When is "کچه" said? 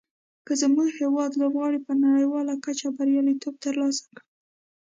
2.65-2.87